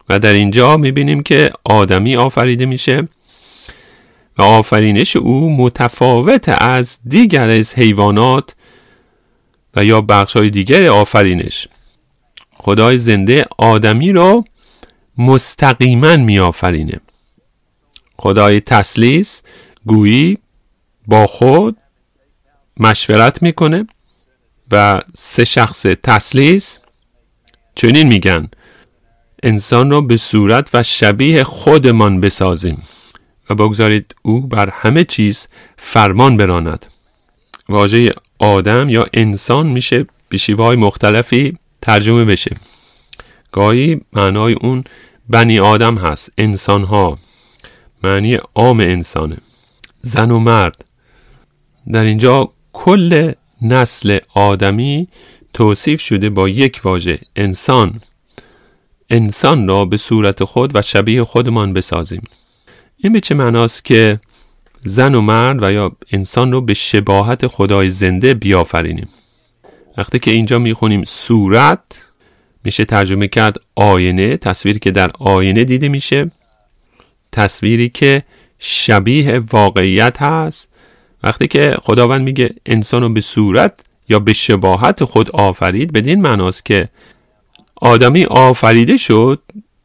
[0.09, 3.07] و در اینجا می‌بینیم که آدمی آفریده میشه
[4.37, 8.55] و آفرینش او متفاوت از دیگر از حیوانات
[9.75, 11.67] و یا بخش های دیگر آفرینش.
[12.53, 14.45] خدای زنده آدمی را
[15.17, 16.99] مستقیما میآفرینه.
[18.17, 19.41] خدای تسلیس
[19.85, 20.37] گویی
[21.07, 21.77] با خود
[22.77, 23.87] مشورت می‌کنه.
[24.71, 26.79] و سه شخص تسلیس
[27.75, 28.49] چنین میگن
[29.43, 32.83] انسان را به صورت و شبیه خودمان بسازیم
[33.49, 36.85] و بگذارید او بر همه چیز فرمان براند.
[37.69, 42.55] واژه آدم یا انسان میشه به شیوه های مختلفی ترجمه بشه.
[43.51, 44.83] گاهی معنای اون
[45.29, 47.17] بنی آدم هست انسان ها
[48.03, 49.37] معنی عام انسانه.
[50.01, 50.85] زن و مرد.
[51.91, 55.07] در اینجا کل نسل آدمی
[55.53, 58.01] توصیف شده با یک واژه انسان.
[59.09, 62.23] انسان را به صورت خود و شبیه خودمان بسازیم.
[62.97, 64.19] این به چه معناست که
[64.83, 69.09] زن و مرد و یا انسان رو به شباهت خدای زنده بیافرینیم؟
[69.97, 71.81] وقتی که اینجا می‌خونیم صورت
[72.63, 76.31] میشه ترجمه کرد آینه تصویری که در آینه دیده میشه.
[77.31, 78.23] تصویری که
[78.59, 80.70] شبیه واقعیت هست.
[81.23, 83.79] وقتی که خداوند میگه انسان رو به صورت
[84.09, 86.89] یا به شباهت خود آفرید بدین معناست که
[87.75, 89.41] آدمی آفریده شد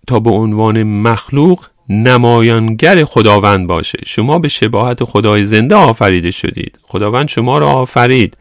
[0.07, 3.99] تا به عنوان مخلوق نمایانگر خداوند باشه.
[4.07, 6.79] شما به شباهت خدای زنده آفریده شدید.
[6.83, 8.37] خداوند شما را آفرید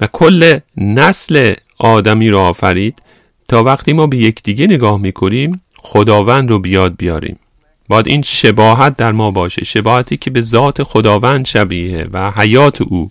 [0.00, 3.02] و کل نسل آدمی را آفرید.
[3.48, 7.38] تا وقتی ما به یکدیگه نگاه می‌کنیم خداوند رو بیاد بیاریم.
[7.88, 13.10] باید این شباهت در ما باشه شباهتی که به ذات خداوند شبیه و حیات او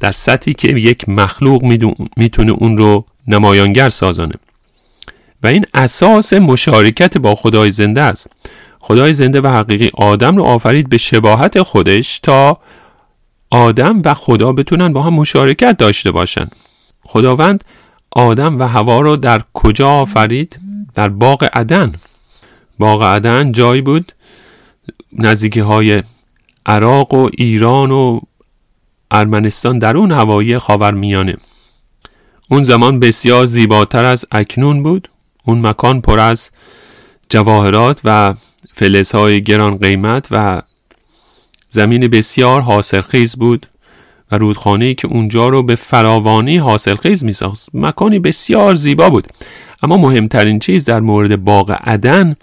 [0.00, 1.62] در سطحی که یک مخلوق
[2.16, 4.34] می‌تونه اون رو نمایانگر سازانه.
[5.42, 8.26] و این اساس مشارکت با خدای زنده است.
[8.78, 12.58] خدای زنده و حقیقی آدم رو آفرید به شباهت خودش تا
[13.50, 16.46] آدم و خدا بتونن با هم مشارکت داشته باشن.
[17.04, 17.64] خداوند
[18.10, 20.60] آدم و هوا رو در کجا آفرید؟
[20.94, 21.92] در باغ عدن.
[22.80, 24.12] عدن جایی بود.
[25.12, 26.02] نزدیکی های
[26.66, 28.20] عراق و ایران و
[29.10, 31.36] ارمنستان در اون هوایی خاورمیانه.
[32.50, 35.08] اون زمان بسیار زیباتر از اکنون بود.
[35.44, 36.50] اون مکان پر از
[37.28, 38.34] جواهرات و
[38.72, 40.62] فلزهای گران قیمت و
[41.70, 43.66] زمین بسیار حاصلخیز بود
[44.32, 47.34] و رودخانه‌ای که اونجا رو به فراوانی حاصل خیز می
[47.74, 49.26] مکانی بسیار زیبا بود.
[49.82, 52.36] اما مهمترین چیز در مورد باغ عدن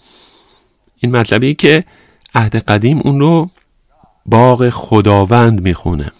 [1.04, 1.84] این مطلبی که
[2.36, 3.50] عهد قدیم اون رو
[4.26, 6.12] باغ خداوند می‌خونه.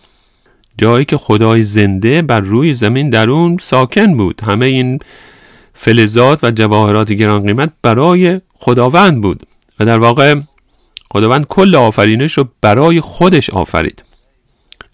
[0.78, 4.42] جایی که خدای زنده بر روی زمین در اون ساکن بود.
[4.42, 5.00] همه این
[5.74, 9.44] فلزات و جواهرات گران قیمت برای خداوند بود.
[9.80, 10.36] و در واقع
[11.12, 14.04] خداوند کل آفرینش رو برای خودش آفرید.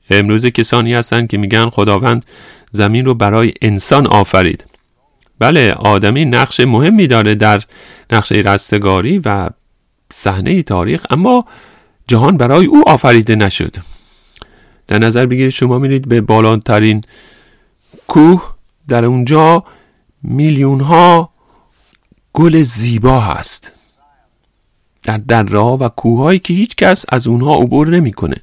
[0.10, 2.26] امروز کسانی هستند که میگن خداوند
[2.72, 4.66] زمین رو برای انسان آفرید.
[5.40, 7.62] بله آدمی نقش مهمی داره در
[8.12, 9.50] نقشه رستگاری و
[10.14, 11.46] صحنه تاریخ اما
[12.08, 13.76] جهان برای او آفریده نشد.
[14.88, 17.02] در نظر بگیرید شما میرید به بالاترین
[18.08, 18.56] کوه.
[18.88, 19.64] در اونجا
[20.24, 21.30] میلیون ها
[22.34, 23.74] گل زیبا هست.
[25.04, 28.36] در دره و کوههایی که هیچ کس از اونها عبور نمی‌کنه.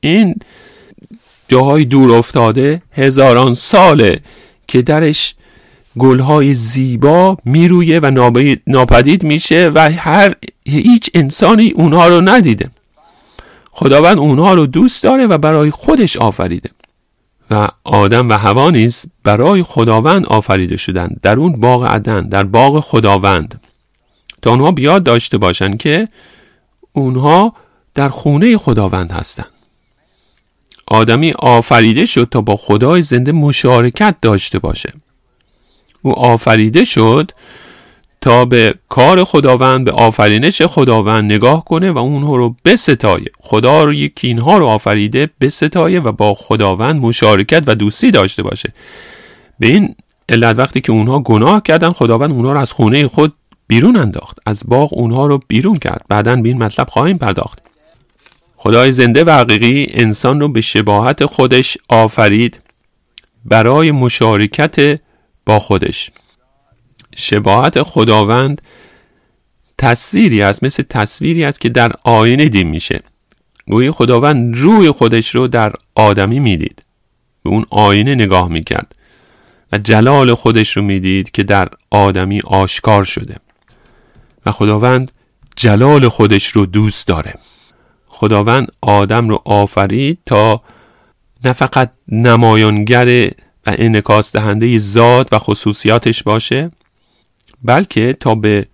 [0.00, 0.34] این
[1.48, 4.20] جاهای دور افتاده هزاران ساله
[4.68, 5.34] که درش
[6.00, 8.10] گلهای زیبا میرویه و
[8.66, 10.34] ناپدید میشه و هر
[10.64, 12.70] هیچ انسانی اونها رو ندیده.
[13.70, 16.70] خداوند اونها رو دوست داره و برای خودش آفریده.
[17.50, 21.20] و آدم و هوا نیز برای خداوند آفریده شدند.
[21.22, 23.60] در اون باغ عدن در باغ خداوند.
[24.42, 26.08] تا اونها بیاد داشته باشند که
[26.92, 27.54] اونها
[27.94, 29.52] در خونه خداوند هستند.
[30.86, 34.92] آدمی آفریده شد تا با خدای زنده مشارکت داشته باشه.
[36.02, 37.30] او آفریده شد
[38.20, 43.30] تا به کار خداوند به آفرینش خداوند نگاه کنه و اونها رو بستایه.
[43.40, 48.72] خدا رو یکی اینها رو آفریده بستایه و با خداوند مشارکت و دوستی داشته باشه.
[49.60, 49.94] به این
[50.28, 53.34] علت وقتی که اونها گناه کردن خداوند اونها رو از خونه خود
[53.66, 54.38] بیرون انداخت.
[54.46, 56.04] از باغ اونها رو بیرون کرد.
[56.08, 57.58] بعدا به این مطلب خواهیم پرداخت.
[58.56, 62.60] خدای زنده و حقیقی انسان رو به شباهت خودش آفرید.
[63.44, 65.00] برای مشارکت
[65.46, 66.10] با خودش.
[67.16, 68.62] شباهت خداوند
[69.78, 73.00] تصویری است مثل تصویری است که در آینه دیم میشه.
[73.66, 76.84] گویی خداوند روی خودش رو در آدمی می‌دید.
[77.42, 78.94] به اون آینه نگاه می‌کرد
[79.72, 83.36] و جلال خودش رو می‌دید که در آدمی آشکار شده.
[84.46, 85.12] و خداوند
[85.56, 87.34] جلال خودش رو دوست داره.
[88.06, 90.62] خداوند آدم رو آفرید تا
[91.44, 93.30] نه فقط نمایانگر
[93.66, 96.70] انکاس دهنده ذات و خصوصیاتش باشه
[97.64, 98.66] بلکه تا به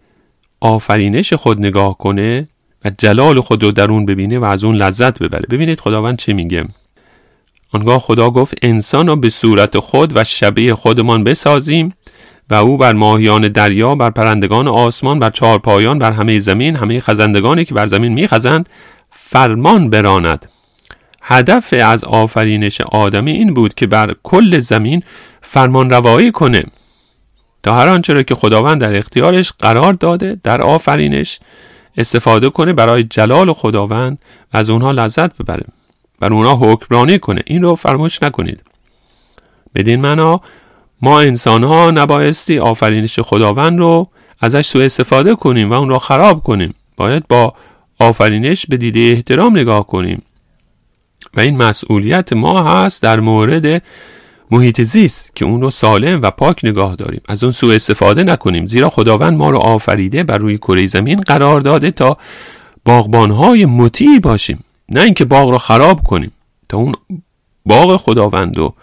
[0.60, 2.48] آفرینش خود نگاه کنه
[2.84, 5.46] و جلال خود رو در اون ببینه و از اون لذت ببره.
[5.50, 6.64] ببینید خداوند چه میگه.
[7.72, 11.94] آنگاه خدا گفت انسان را به صورت خود و شبیه خودمان بسازیم
[12.50, 17.64] و او بر ماهیان دریا بر پرندگان آسمان بر چهارپایان بر همه زمین همه خزندگانی
[17.64, 18.68] که بر زمین میخزند
[19.10, 20.48] فرمان براند.
[21.28, 25.02] هدف از آفرینش آدمی این بود که بر کل زمین
[25.42, 26.64] فرمان روایی کنه.
[27.62, 31.40] تا هر آنچه را که خداوند در اختیارش قرار داده در آفرینش
[31.96, 34.18] استفاده کنه برای جلال خداوند
[34.54, 35.64] و از اونها لذت ببره
[36.20, 37.42] بر اونها حکمرانی کنه.
[37.46, 38.62] این رو فراموش نکنید.
[39.74, 40.40] بدین معنا
[41.02, 44.08] ما انسان ها نبایستی آفرینش خداوند رو
[44.40, 46.74] ازش سوء استفاده کنیم و اون را خراب کنیم.
[46.96, 47.54] باید با
[47.98, 50.22] آفرینش به دیده احترام نگاه کنیم.
[51.34, 53.82] و این مسئولیت ما هست در مورد
[54.50, 57.20] محیط زیست که اون رو سالم و پاک نگاه داریم.
[57.28, 58.66] از اون سوء استفاده نکنیم.
[58.66, 62.16] زیرا خداوند ما رو آفریده بر روی کره زمین قرار داده تا
[62.84, 64.64] باغبانهای مطیعی باشیم.
[64.88, 66.32] نه اینکه باغ رو خراب کنیم.
[66.68, 66.94] تا اون
[67.66, 68.74] باغ خداوند رو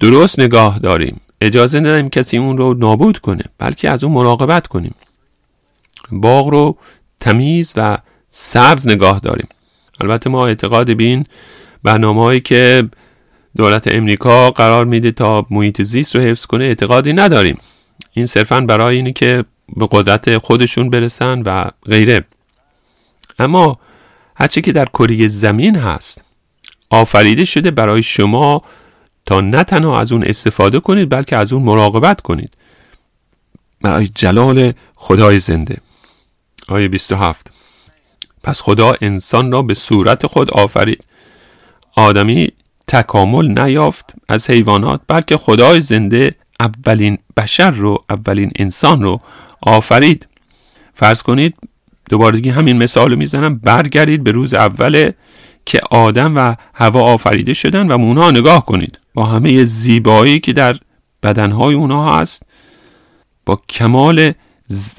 [0.00, 1.20] درست نگاه داریم.
[1.40, 4.94] اجازه ندهیم کسی اون رو نابود کنه بلکه از اون مراقبت کنیم.
[6.12, 6.76] باغ رو
[7.20, 7.98] تمیز و
[8.30, 9.48] سبز نگاه داریم.
[10.04, 11.26] البته ما اعتقاد بین
[11.82, 12.88] برنامه هایی که
[13.56, 17.58] دولت امریکا قرار میده تا محیط زیست رو حفظ کنه اعتقادی نداریم.
[18.12, 19.44] این صرفا برای اینه که
[19.76, 22.24] به قدرت خودشون برسن و غیره.
[23.38, 23.78] اما
[24.36, 26.24] هرچی که در کره زمین هست
[26.90, 28.62] آفریده شده برای شما
[29.26, 32.56] تا نه تنها از اون استفاده کنید بلکه از اون مراقبت کنید.
[33.82, 35.76] برای جلال خدای زنده.
[36.68, 37.53] آیه 27
[38.44, 41.04] پس خدا انسان را به صورت خود آفرید.
[41.96, 42.48] آدمی
[42.88, 49.20] تکامل نیافت از حیوانات بلکه خدای زنده اولین بشر رو اولین انسان رو
[49.62, 50.28] آفرید.
[50.94, 51.54] فرض کنید
[52.10, 53.58] دوباره دیگه همین مثال رو می‌زنم.
[53.58, 55.10] برگردید به روز اول
[55.66, 58.98] که آدم و هوا آفریده شدن و اونها نگاه کنید.
[59.14, 60.76] با همه زیبایی که در
[61.22, 62.42] بدنهای اونها هست
[63.46, 64.32] با کمال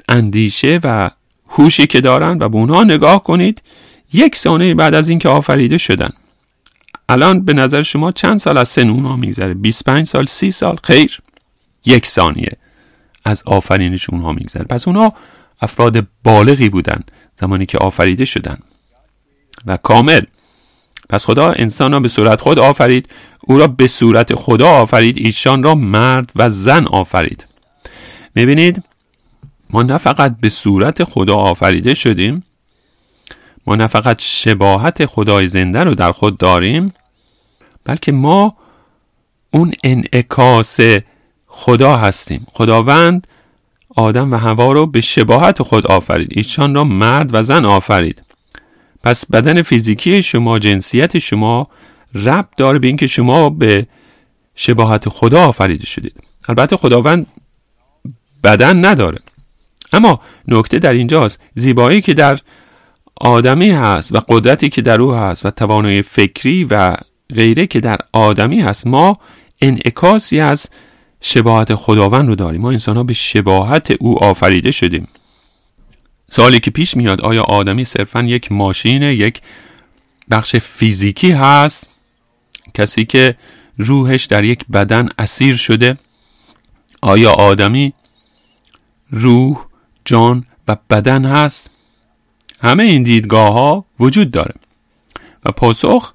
[0.08, 1.10] اندیشه و
[1.48, 3.62] هوشی که دارن و به اونها نگاه کنید
[4.12, 6.10] یک سانه بعد از اینکه آفریده شدن.
[7.08, 11.20] الان به نظر شما چند سال از سن اونها میگذره؟ 25 سال 30 سال؟ خیر.
[11.84, 12.52] یک ثانیه.
[13.24, 14.64] از آفرینش اونها میگذره.
[14.64, 15.12] پس اونها
[15.60, 17.02] افراد بالغی بودن
[17.40, 18.58] زمانی که آفریده شدن.
[19.66, 20.20] و کامل.
[21.08, 23.08] پس خدا انسان را به صورت خود آفرید.
[23.40, 25.18] او را به صورت خدا آفرید.
[25.18, 27.46] ایشان را مرد و زن آفرید.
[28.34, 28.82] می‌بینید؟
[29.70, 32.44] ما نه فقط به صورت خدا آفریده شدیم
[33.66, 36.92] ما نه فقط شباهت خدای زنده رو در خود داریم
[37.84, 38.56] بلکه ما
[39.50, 40.78] اون انعکاس
[41.46, 42.46] خدا هستیم.
[42.52, 43.26] خداوند
[43.96, 46.28] آدم و هوا رو به شباهت خود آفرید.
[46.30, 48.22] ایشان را مرد و زن آفرید.
[49.02, 51.68] پس بدن فیزیکی شما جنسیت شما
[52.14, 53.86] رب داره به اینکه شما به
[54.54, 56.14] شباهت خدا آفریده شدید.
[56.48, 57.26] البته خداوند
[58.44, 59.18] بدن نداره.
[59.92, 62.38] اما نکته در اینجاست زیبایی که در
[63.20, 66.96] آدمی هست و قدرتی که در او هست و توانایی فکری و
[67.34, 69.18] غیره که در آدمی هست ما
[69.60, 70.66] انعکاسی از
[71.20, 72.60] شباهت خداوند رو داریم.
[72.60, 75.08] ما انسان ها به شباهت او آفریده شدیم.
[76.30, 79.40] سالی که پیش میاد آیا آدمی صرفا یک ماشین یک
[80.30, 81.88] بخش فیزیکی هست؟
[82.74, 83.36] کسی که
[83.78, 85.96] روحش در یک بدن اسیر شده
[87.02, 87.92] آیا آدمی
[89.10, 89.66] روح
[90.06, 91.70] جان و بدن هست.
[92.60, 94.54] همه این دیدگاه ها وجود داره.
[95.44, 96.12] و پاسخ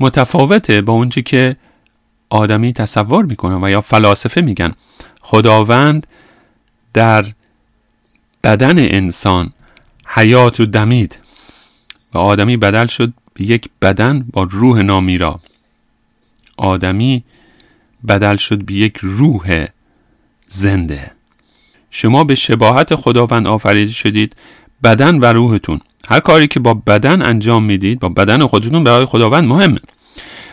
[0.00, 1.56] متفاوته با اونچه که
[2.30, 4.74] آدمی تصور می‌کنه و یا فلاسفه میگن.
[5.20, 6.06] خداوند
[6.94, 7.24] در
[8.44, 9.52] بدن انسان
[10.06, 11.18] حیات رو دمید.
[12.14, 15.40] و آدمی بدل شد به یک بدن با روح نامیرا.
[16.56, 17.24] آدمی
[18.08, 19.66] بدل شد به یک روح
[20.48, 21.17] زنده.
[21.90, 24.36] شما به شباهت خداوند آفریده شدید
[24.84, 25.80] بدن و روحتون.
[26.10, 29.80] هر کاری که با بدن انجام می‌دید با بدن خودتون برای خداوند مهمه.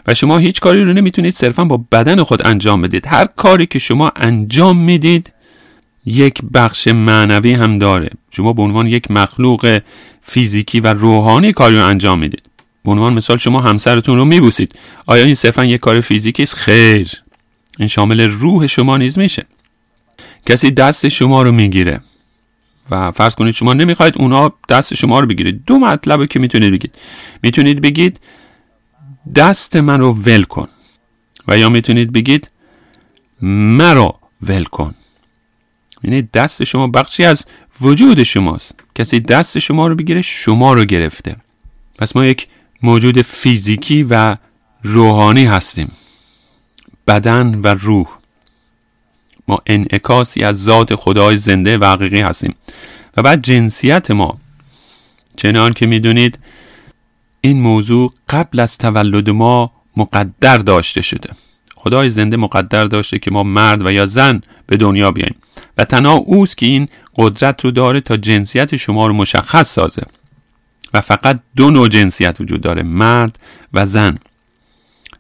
[0.08, 3.08] و شما هیچ کاری رو نمی‌تونید صرفا با بدن خود انجام بدید.
[3.08, 5.34] هر کاری که شما انجام می‌دید
[6.06, 8.10] یک بخش معنوی هم داره.
[8.32, 9.82] شما به عنوان یک مخلوق
[10.22, 12.50] فیزیکی و روحانی کاری رو انجام می‌دید.
[12.86, 14.76] به عنوان مثال شما همسرتون رو میبوسید.
[15.06, 17.12] آیا این صرفا یک کار فیزیکی است؟ خیر.
[17.80, 19.46] این شامل روح شما نیز میشه.
[20.46, 22.02] کسی دست شما رو می‌گیره.
[22.92, 25.66] و فرض کنید شما نمی‌خواید اونا دست شما رو بگیرید.
[25.66, 26.98] دو مطلب که می‌تونید بگید.
[27.44, 28.20] می‌تونید بگید
[29.36, 30.68] دست من رو ول کن.
[31.48, 32.50] و یا می‌تونید بگید
[33.42, 34.96] مرا ول کن.
[36.04, 37.46] یعنی دست شما بخشی از
[37.82, 38.76] وجود شماست.
[38.96, 41.36] کسی دست شما رو بگیره شما رو گرفته.
[41.98, 42.48] پس ما یک
[42.82, 44.36] موجود فیزیکی و
[44.84, 45.92] روحانی هستیم.
[47.08, 48.15] بدن و روح.
[49.48, 52.56] ما انعکاسی از ذات خدای زنده و حقیقی هستیم.
[53.18, 54.38] و بعد جنسیت ما.
[55.38, 56.40] چنان که می‌دونید
[57.42, 61.30] این موضوع قبل از تولد ما مقدر داشته شده.
[61.76, 65.36] خدای زنده مقدر داشته که ما مرد و یا زن به دنیا بیاییم.
[65.78, 70.04] و تنها اوست که این قدرت رو داره تا جنسیت شما رو مشخص سازه.
[70.94, 73.40] و فقط دو نوع جنسیت وجود داره مرد
[73.74, 74.18] و زن.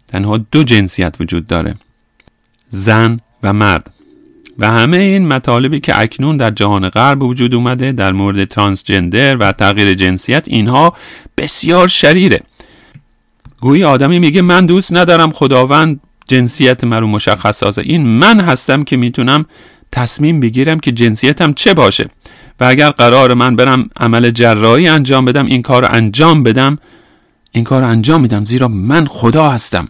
[0.07, 1.75] تنها دو جنسیت وجود داره
[2.69, 3.94] زن و مرد.
[4.59, 9.51] و همه این مطالبی که اکنون در جهان غرب وجود اومده در مورد ترانسجندر و
[9.51, 10.93] تغییر جنسیت اینها
[11.37, 12.39] بسیار شریره.
[13.61, 17.81] گویی آدمی میگه من دوست ندارم خداوند جنسیت من رو مشخص سازه.
[17.81, 19.45] این من هستم که می‌تونم
[19.91, 22.09] تصمیم بگیرم که جنسیتم چه باشه.
[22.59, 26.77] و اگر قرار من برم عمل جراحی انجام بدم این کار انجام بدم
[27.51, 29.87] این کار انجام میدم زیرا من خدا هستم.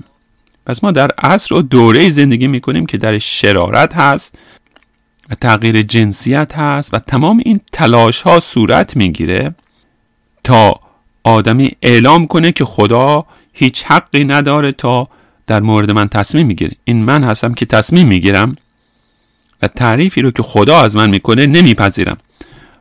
[0.66, 4.38] پس ما در عصر و دوره زندگی می‌کنیم که در شرارت هست
[5.30, 9.56] و تغییر جنسیت هست و تمام این تلاش ها صورت می‌گیره
[10.44, 10.80] تا
[11.24, 15.08] آدمی اعلام کنه که خدا هیچ حقی نداره تا
[15.48, 16.72] در مورد من تصمیم می‌گیره.
[16.84, 18.56] این من هستم که تصمیم می‌گیرم
[19.62, 22.18] و تعریفی رو که خدا از من می‌کنه نمیپذیرم.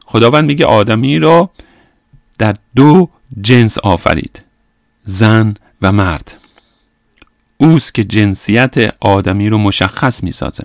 [0.07, 1.51] خداوند میگه آدمی رو
[2.39, 3.09] در دو
[3.41, 4.43] جنس آفرید
[5.03, 6.44] زن و مرد.
[7.65, 10.65] اوست که جنسیت آدمی رو مشخص می‌سازه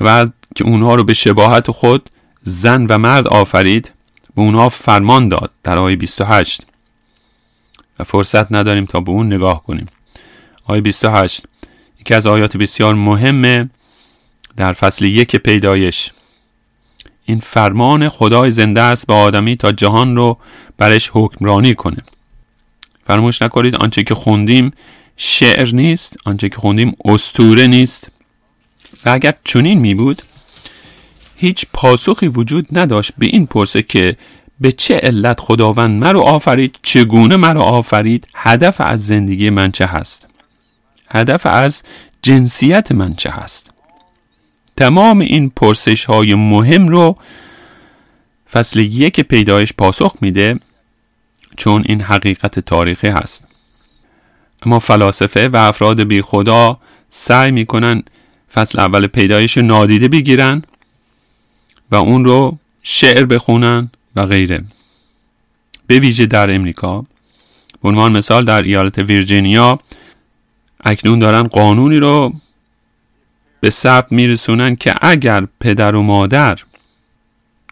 [0.00, 2.10] و که اونها رو به شباهت خود
[2.42, 3.92] زن و مرد آفرید
[4.36, 6.62] به اونها فرمان داد در آیه 28
[7.98, 9.86] و فرصت نداریم تا به اون نگاه کنیم.
[10.64, 11.44] آیه 28
[12.00, 13.70] یکی از آیات بسیار مهمه
[14.56, 16.12] در فصل یک پیدایش.
[17.24, 20.38] این فرمان خدای زنده است به آدمی تا جهان رو
[20.78, 21.98] برش حکمرانی کنه.
[23.06, 24.72] فراموش نکنید آنچه که خوندیم
[25.16, 28.08] شعر نیست آنچه که خوندیم استوره نیست.
[29.04, 30.22] و اگر چنین می بود
[31.36, 34.16] هیچ پاسخی وجود نداشت به این پرسه که
[34.60, 40.28] به چه علت خداوند مرا آفرید چگونه مرا آفرید هدف از زندگی من چه هست؟
[41.10, 41.82] هدف از
[42.22, 43.72] جنسیت من چه هست؟
[44.76, 47.16] تمام این پرسش های مهم رو
[48.52, 50.60] فصل یک پیدایش پاسخ میده
[51.56, 53.44] چون این حقیقت تاریخی هست.
[54.66, 56.78] اما فلاسفه و افراد بی خدا
[57.10, 58.02] سعی می‌کنن
[58.54, 60.62] فصل اول پیدایش نادیده بگیرن
[61.90, 64.64] و اون رو شعر بخونن و غیره.
[65.86, 67.04] به ویژه در امریکا
[67.82, 69.78] به عنوان مثال در ایالت ویرجینیا
[70.84, 72.34] اکنون دارن قانونی رو
[73.60, 76.58] به ثبت میرسونن که اگر پدر و مادر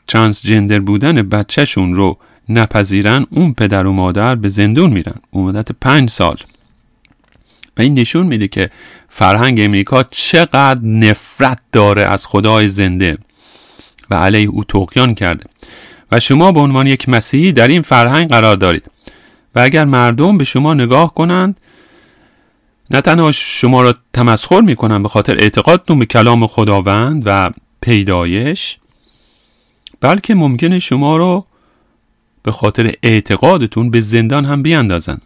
[0.09, 2.19] ترانسجندر بودن بچهشون رو
[2.49, 5.15] نپذیرن اون پدر و مادر به زندون میرن.
[5.33, 6.37] مدت پنج سال.
[7.77, 8.71] و این نشون میده که
[9.09, 13.19] فرهنگ امریکا چقدر نفرت داره از خدای زنده
[14.11, 15.45] و علیه او توقیان کرده.
[16.13, 18.91] و شما به عنوان یک مسیحی در این فرهنگ قرار دارید.
[19.55, 21.61] و اگر مردم به شما نگاه کنند
[22.91, 27.51] نه تنها شما را تمسخر می‌کنن به خاطر اعتقادتون به کلام خداوند و
[27.81, 28.79] پیدایش
[30.01, 31.47] بلکه ممکنه شما رو
[32.43, 35.19] به خاطر اعتقادتون به زندان هم بیاندازن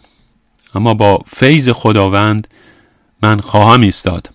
[0.75, 2.49] اما با فیض خداوند
[3.23, 4.31] من خواهم ایستاد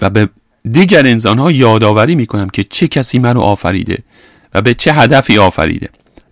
[0.00, 0.28] و به
[0.72, 3.98] دیگر انسان ها یادآوری می‌کنم که چه کسی منو آفریده
[4.54, 5.88] و به چه هدفی آفریده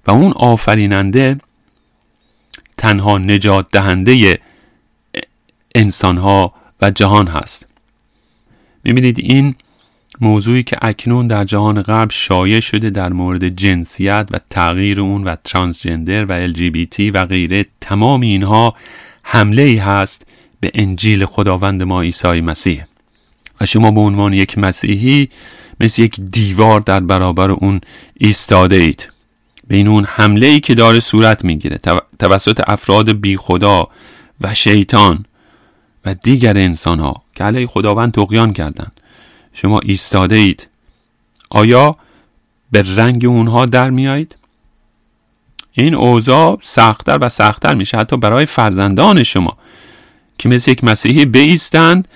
[0.06, 1.38] و اون آفریننده
[2.76, 4.38] تنها نجات دهنده
[5.74, 7.66] انسان ها و جهان هست.
[8.84, 9.54] می‌بینید این
[10.20, 15.36] موضوعی که اکنون در جهان غرب شایع شده در مورد جنسیت و تغییر اون و
[15.44, 18.74] ترانسجندر و LGBT و غیره تمام اینها
[19.28, 20.22] حمله ای هست
[20.60, 22.84] به انجیل خداوند ما عیسی مسیح.
[23.60, 25.28] و شما به عنوان یک مسیحی
[25.80, 27.80] مثل یک دیوار در برابر اون
[28.14, 29.08] ایستاده اید
[29.68, 31.78] به این اون حمله ای که داره صورت می‌گیره
[32.18, 33.88] توسط افراد بی خدا
[34.40, 35.24] و شیطان
[36.04, 39.00] و دیگر انسان ها که علیه خداوند تقیان کردند
[39.52, 40.68] شما ایستاده اید
[41.50, 41.96] آیا
[42.72, 44.35] به رنگ اونها در میایید
[45.76, 49.56] این اوضاع سختتر و سختتر میشه حتی برای فرزندان شما
[50.38, 52.08] که مثل یک مسیحی بیستند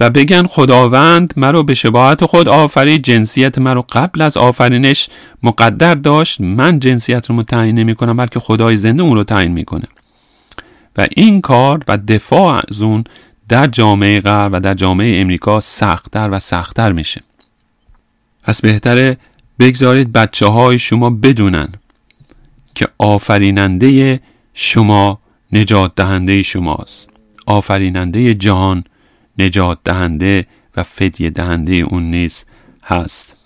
[0.00, 5.08] و بگن خداوند مرا به شباهت خود آفرید جنسیت مرا قبل از آفرینش
[5.42, 9.88] مقدر داشت من جنسیت رو تعیین نمی کنم بلکه خدای زنده اون رو تعیین می‌کنه.
[10.96, 13.04] و این کار و دفاع از اون
[13.48, 17.22] در جامعه غرب و در جامعه امریکا سختتر و سختتر میشه.
[18.42, 19.16] پس بهتره
[19.58, 21.68] بگذارید بچه های شما بدونن
[22.80, 24.20] که آفریننده
[24.54, 25.20] شما
[25.52, 27.08] نجات دهنده شماست.
[27.46, 28.84] آفریننده جهان
[29.38, 32.44] نجات دهنده و فدیه دهنده اون نیز
[32.84, 33.39] هست.